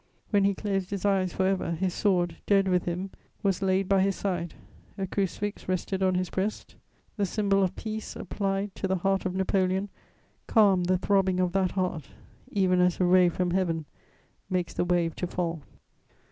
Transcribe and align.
When 0.31 0.45
he 0.45 0.55
closed 0.55 0.89
his 0.89 1.05
eyes 1.05 1.31
for 1.31 1.45
ever, 1.45 1.73
his 1.73 1.93
sword, 1.93 2.37
dead 2.47 2.67
with 2.67 2.85
him, 2.85 3.11
was 3.43 3.61
laid 3.61 3.87
by 3.87 4.01
his 4.01 4.15
side, 4.15 4.55
a 4.97 5.05
crucifix 5.05 5.67
rested 5.69 6.01
on 6.01 6.15
his 6.15 6.31
breast: 6.31 6.75
the 7.17 7.25
symbol 7.27 7.61
of 7.61 7.75
peace, 7.75 8.15
applied 8.15 8.73
to 8.77 8.87
the 8.87 8.95
heart 8.95 9.27
of 9.27 9.35
Napoleon, 9.35 9.89
calmed 10.47 10.87
the 10.87 10.97
throbbing 10.97 11.39
of 11.39 11.51
that 11.51 11.73
heart 11.73 12.09
even 12.51 12.81
as 12.81 12.99
a 12.99 13.05
ray 13.05 13.29
from 13.29 13.51
Heaven 13.51 13.85
makes 14.49 14.73
the 14.73 14.85
wave 14.85 15.15
to 15.17 15.27
fall. 15.27 15.61